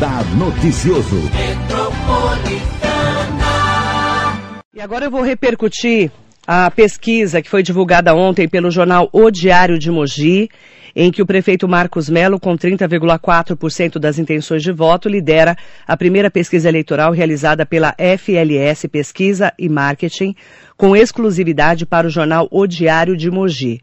[0.00, 1.20] Radar Noticioso.
[4.72, 6.10] E agora eu vou repercutir
[6.46, 10.48] a pesquisa que foi divulgada ontem pelo jornal O Diário de Mogi,
[10.94, 15.56] em que o prefeito Marcos Melo, com 30,4% das intenções de voto, lidera
[15.86, 20.34] a primeira pesquisa eleitoral realizada pela FLS Pesquisa e Marketing,
[20.76, 23.80] com exclusividade para o jornal O Diário de Mogi.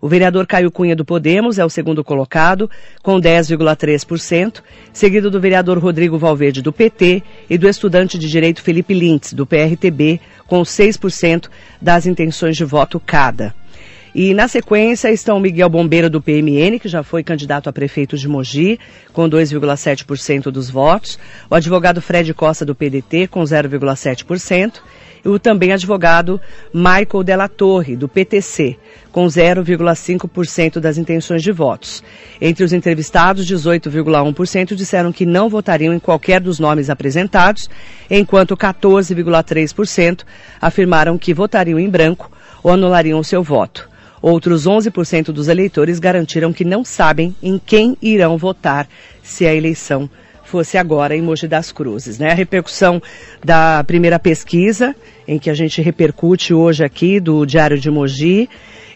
[0.00, 2.70] O vereador Caio Cunha do Podemos é o segundo colocado,
[3.02, 8.94] com 10,3%, seguido do vereador Rodrigo Valverde do PT e do estudante de direito Felipe
[8.94, 11.48] Lintz, do PRTB, com 6%
[11.80, 13.54] das intenções de voto cada.
[14.12, 18.26] E na sequência estão Miguel Bombeiro do PMN, que já foi candidato a prefeito de
[18.26, 18.78] Mogi,
[19.12, 21.16] com 2,7% dos votos,
[21.48, 24.80] o advogado Fred Costa do PDT, com 0,7%,
[25.24, 26.40] e o também advogado
[26.74, 28.76] Michael Della Torre, do PTC,
[29.12, 32.02] com 0,5% das intenções de votos.
[32.40, 37.68] Entre os entrevistados, 18,1% disseram que não votariam em qualquer dos nomes apresentados,
[38.10, 40.24] enquanto 14,3%
[40.60, 42.30] afirmaram que votariam em branco
[42.62, 43.89] ou anulariam o seu voto.
[44.22, 48.86] Outros 11% dos eleitores garantiram que não sabem em quem irão votar
[49.22, 50.10] se a eleição
[50.44, 52.18] fosse agora em Mogi das Cruzes.
[52.18, 52.30] Né?
[52.30, 53.00] A repercussão
[53.42, 54.94] da primeira pesquisa,
[55.26, 58.48] em que a gente repercute hoje aqui, do Diário de Mogi,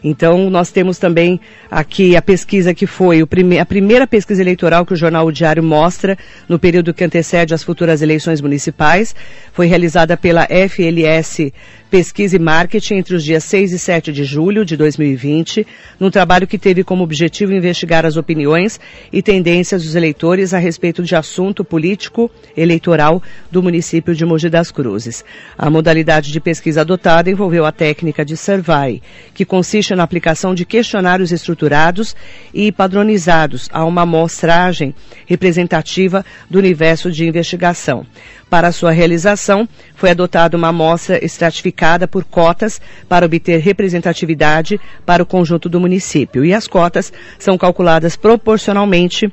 [0.07, 4.93] então, nós temos também aqui a pesquisa que foi prime a primeira pesquisa eleitoral que
[4.93, 9.17] o jornal o Diário mostra no período que antecede as futuras eleições municipais.
[9.51, 11.51] Foi realizada pela FLS
[11.95, 15.65] Pesquisa e Marketing entre os dias 6 e 7 de julho de 2020,
[16.01, 18.81] num trabalho que teve como objetivo investigar as opiniões
[19.13, 24.73] e tendências dos eleitores a respeito de assunto político eleitoral do município de Mogi das
[24.73, 25.25] Cruzes.
[25.57, 29.01] A modalidade de pesquisa adotada envolveu a técnica de survey,
[29.33, 32.15] que consiste na aplicação de questionários estruturados
[32.53, 34.95] e padronizados a uma amostragem
[35.27, 38.07] representativa do universo de investigação.
[38.49, 45.27] Para sua realização, foi adotada uma amostra estratificada por cotas para obter representatividade para o
[45.27, 46.45] conjunto do município.
[46.45, 49.33] E as cotas são calculadas proporcionalmente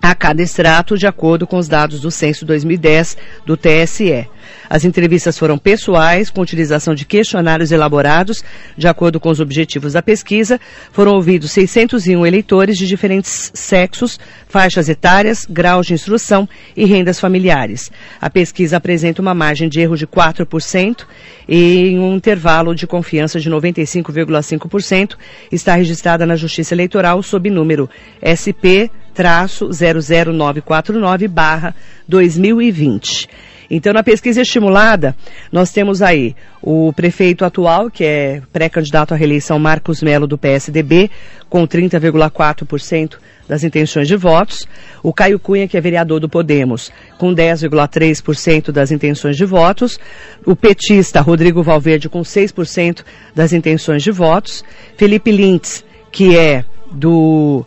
[0.00, 4.28] a cada extrato de acordo com os dados do censo 2010 do TSE.
[4.70, 8.44] As entrevistas foram pessoais, com utilização de questionários elaborados
[8.76, 10.60] de acordo com os objetivos da pesquisa.
[10.92, 17.90] Foram ouvidos 601 eleitores de diferentes sexos, faixas etárias, graus de instrução e rendas familiares.
[18.20, 21.06] A pesquisa apresenta uma margem de erro de 4%
[21.48, 25.16] e um intervalo de confiança de 95,5%
[25.50, 27.88] está registrada na Justiça Eleitoral sob número
[28.20, 28.90] SP
[29.22, 31.74] 00949 barra
[32.06, 33.28] 2020.
[33.70, 35.14] Então, na pesquisa estimulada,
[35.52, 41.10] nós temos aí o prefeito atual, que é pré-candidato à reeleição Marcos Melo do PSDB,
[41.50, 44.66] com 30,4% das intenções de votos.
[45.02, 49.98] O Caio Cunha, que é vereador do Podemos, com 10,3% das intenções de votos.
[50.46, 53.04] O petista Rodrigo Valverde, com 6%
[53.34, 54.64] das intenções de votos.
[54.96, 57.66] Felipe Lintz, que é do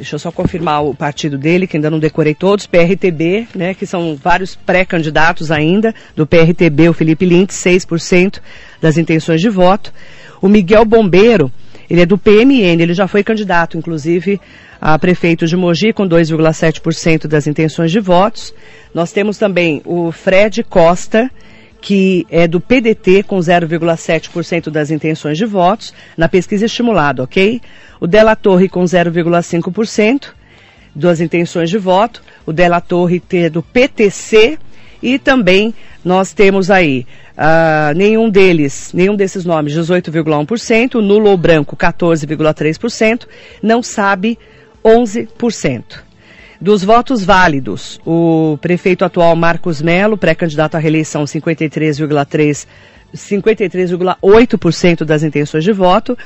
[0.00, 3.84] deixa eu só confirmar o partido dele, que ainda não decorei todos, PRTB, né, que
[3.84, 8.40] são vários pré-candidatos ainda, do PRTB, o Felipe Lintz, 6%
[8.80, 9.92] das intenções de voto.
[10.40, 11.52] O Miguel Bombeiro,
[11.88, 14.40] ele é do PMN, ele já foi candidato, inclusive,
[14.80, 18.54] a prefeito de Mogi, com 2,7% das intenções de votos.
[18.94, 21.30] Nós temos também o Fred Costa,
[21.80, 27.60] que é do PDT com 0,7% das intenções de votos, na pesquisa estimulada, ok?
[28.00, 30.32] O Della Torre com 0,5%
[30.94, 34.58] das intenções de voto, o Della Torre do PTC
[35.02, 35.74] e também
[36.04, 43.26] nós temos aí uh, nenhum deles, nenhum desses nomes, 18,1%, nulo ou branco 14,3%,
[43.62, 44.38] não sabe
[44.84, 46.09] 11%.
[46.60, 52.66] Dos votos válidos, o prefeito atual Marcos Melo, pré-candidato à reeleição, 53,3%,
[53.14, 56.18] 53,8% das intenções de voto.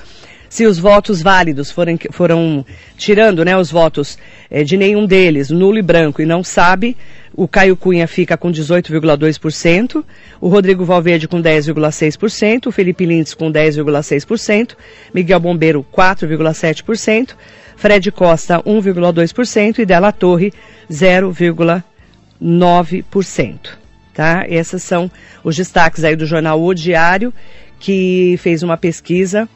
[0.49, 2.67] Se os votos válidos forem, foram
[2.97, 4.19] tirando né, os votos
[4.50, 6.97] é, de nenhum deles, nulo e branco, e não sabe,
[7.36, 10.04] o Caio Cunha fica com 18,2%,
[10.40, 14.76] o Rodrigo Valverde com 10,6%, o Felipe Lintz com 10,6%,
[15.12, 17.34] Miguel Bombeiro 4,7%,
[17.76, 20.52] Fred Costa 1,2% e Della Torre
[20.90, 23.58] 0,9%.
[24.14, 24.46] Tá?
[24.48, 25.10] Esses são
[25.42, 27.34] os destaques aí do jornal O Diário,
[27.81, 29.48] que fez uma pesquisa,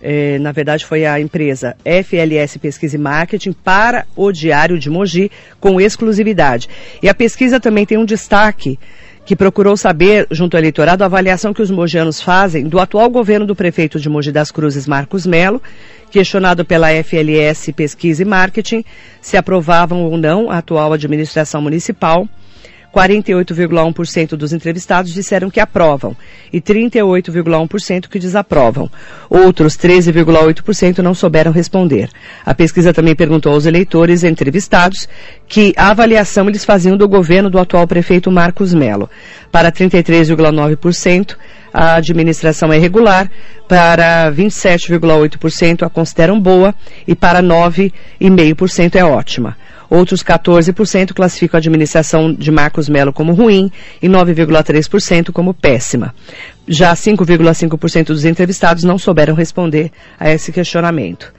[0.00, 5.30] é, na verdade foi a empresa FLS Pesquisa e Marketing para o Diário de Mogi,
[5.60, 6.68] com exclusividade.
[7.02, 8.78] E a pesquisa também tem um destaque
[9.28, 13.44] que procurou saber, junto ao eleitorado, a avaliação que os mogianos fazem do atual governo
[13.44, 15.60] do prefeito de Mogi das Cruzes, Marcos Melo,
[16.10, 18.82] questionado pela FLS Pesquisa e Marketing
[19.20, 22.26] se aprovavam ou não a atual administração municipal.
[22.94, 26.16] 48,1% dos entrevistados disseram que aprovam
[26.52, 28.90] e 38,1% que desaprovam.
[29.28, 32.08] Outros 13,8% não souberam responder.
[32.44, 35.08] A pesquisa também perguntou aos eleitores entrevistados
[35.46, 39.08] que avaliação eles faziam do governo do atual prefeito Marcos Melo.
[39.52, 41.36] Para 33,9%,
[41.72, 43.30] a administração é regular,
[43.68, 46.74] para 27,8% a consideram boa
[47.06, 49.56] e para 9,5% é ótima.
[49.90, 53.70] Outros 14% classificam a administração de Marcos Melo como ruim
[54.02, 56.14] e 9,3% como péssima.
[56.66, 59.90] Já 5,5% dos entrevistados não souberam responder
[60.20, 61.32] a esse questionamento.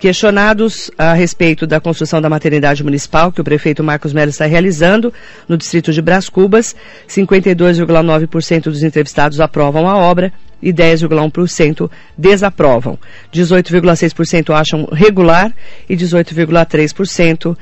[0.00, 5.14] Questionados a respeito da construção da maternidade municipal que o prefeito Marcos Melo está realizando
[5.48, 6.74] no distrito de Bras Cubas,
[7.08, 11.88] 52,9% dos entrevistados aprovam a obra e 10,1%
[12.18, 12.98] desaprovam.
[13.32, 15.52] 18,6% acham regular
[15.88, 17.56] e 18,3%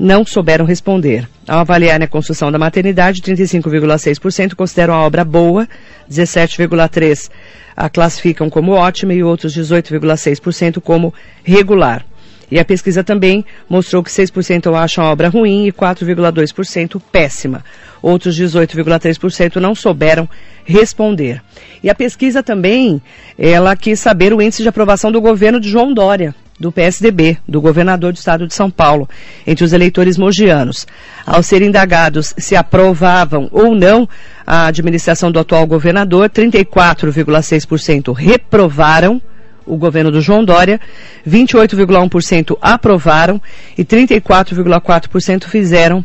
[0.00, 1.28] não souberam responder.
[1.46, 5.68] Ao avaliar a construção da maternidade, 35,6% consideram a obra boa,
[6.10, 7.30] 17,3%
[7.76, 11.14] a classificam como ótima e outros 18,6% como
[11.44, 12.04] regular.
[12.50, 17.64] E a pesquisa também mostrou que 6% acham a obra ruim e 4,2% péssima.
[18.02, 20.28] Outros 18,3% não souberam
[20.64, 21.40] responder.
[21.82, 23.00] E a pesquisa também,
[23.38, 27.58] ela quis saber o índice de aprovação do governo de João Dória do PSDB, do
[27.58, 29.08] governador do estado de São Paulo,
[29.46, 30.86] entre os eleitores mogianos.
[31.26, 34.06] Ao serem indagados se aprovavam ou não
[34.46, 39.22] a administração do atual governador, 34,6% reprovaram
[39.64, 40.78] o governo do João Dória,
[41.26, 43.40] 28,1% aprovaram
[43.78, 46.04] e 34,4% fizeram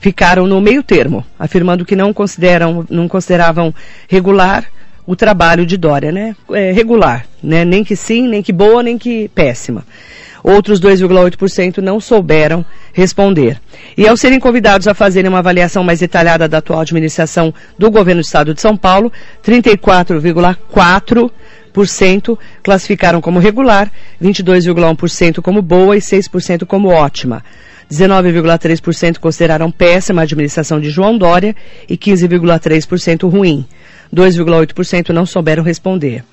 [0.00, 3.74] ficaram no meio termo, afirmando que não consideram, não consideravam
[4.08, 4.64] regular
[5.06, 6.36] o trabalho de Dória, né?
[6.52, 7.64] É, regular, né?
[7.64, 9.84] Nem que sim, nem que boa, nem que péssima.
[10.42, 13.60] Outros 2,8% não souberam responder.
[13.96, 18.22] E ao serem convidados a fazerem uma avaliação mais detalhada da atual administração do governo
[18.22, 19.12] do estado de São Paulo,
[19.44, 23.92] 34,4% classificaram como regular,
[24.22, 27.44] 22,1% como boa e 6% como ótima.
[27.90, 31.54] 19,3% consideraram péssima a administração de João Dória
[31.88, 33.66] e 15,3% ruim.
[34.14, 36.24] 2,8% não souberam responder.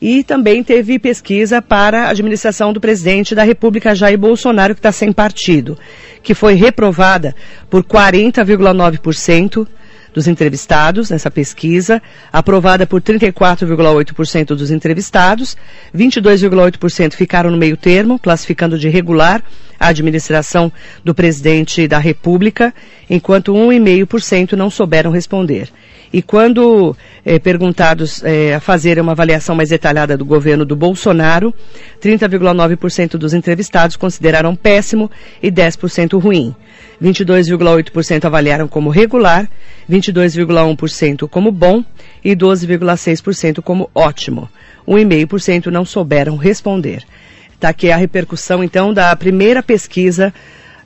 [0.00, 4.90] E também teve pesquisa para a administração do presidente da República, Jair Bolsonaro, que está
[4.90, 5.78] sem partido,
[6.22, 7.34] que foi reprovada
[7.68, 9.66] por 40,9%
[10.12, 15.56] dos entrevistados nessa pesquisa, aprovada por 34,8% dos entrevistados,
[15.94, 19.42] 22,8% ficaram no meio termo, classificando de regular
[19.80, 20.70] a administração
[21.02, 22.74] do presidente da República,
[23.08, 25.70] enquanto 1,5% não souberam responder.
[26.12, 26.94] E quando
[27.24, 31.54] eh, perguntados eh, a fazer uma avaliação mais detalhada do governo do Bolsonaro,
[32.02, 35.08] 30,9% dos entrevistados consideraram péssimo
[35.40, 36.54] e 10% ruim.
[37.00, 39.48] 22,8% avaliaram como regular,
[39.88, 41.82] 22,1% como bom
[42.24, 44.48] e 12,6% como ótimo.
[44.86, 47.04] 1,5% não souberam responder.
[47.60, 50.32] Está aqui a repercussão, então, da primeira pesquisa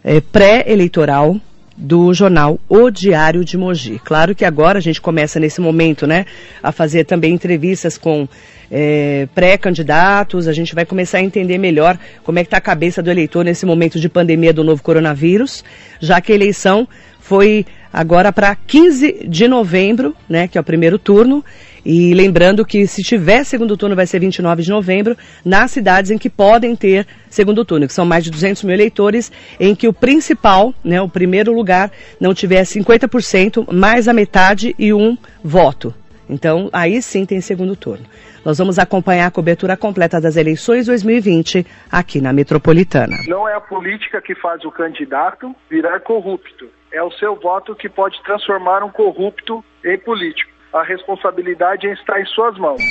[0.03, 1.37] eh, pré-eleitoral
[1.77, 4.01] do jornal O Diário de Mogi.
[4.05, 6.27] Claro que agora a gente começa nesse momento, né,
[6.61, 8.29] a fazer também entrevistas com
[8.69, 13.01] é, pré-candidatos, a gente vai começar a entender melhor como é que está a cabeça
[13.01, 15.63] do eleitor nesse momento de pandemia do novo coronavírus,
[16.01, 16.89] já que a eleição
[17.25, 21.43] foi agora para 15 de novembro, né, que é o primeiro turno,
[21.83, 26.19] e lembrando que se tiver segundo turno vai ser 29 de novembro, nas cidades em
[26.19, 29.93] que podem ter segundo turno, que são mais de 200 mil eleitores, em que o
[29.93, 31.91] principal, né, o primeiro lugar,
[32.21, 35.95] não tiver 50%, mais a metade e um voto.
[36.29, 38.05] Então, aí sim tem segundo turno.
[38.45, 43.17] Nós vamos acompanhar a cobertura completa das eleições 2020 aqui na Metropolitana.
[43.27, 46.69] Não é a política que faz o candidato virar corrupto.
[46.93, 52.27] É o seu voto que pode transformar um corrupto em político a responsabilidade está em
[52.27, 52.83] suas mãos.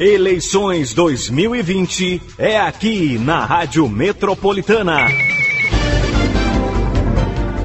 [0.00, 5.06] Eleições 2020 é aqui na Rádio Metropolitana.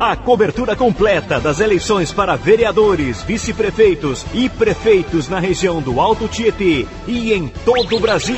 [0.05, 6.85] A cobertura completa das eleições para vereadores, vice-prefeitos e prefeitos na região do Alto Tietê
[7.07, 8.35] e em todo o Brasil.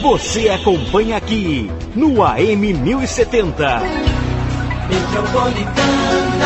[0.00, 3.80] Você acompanha aqui no AM 1070.
[4.88, 6.41] Metropolitana.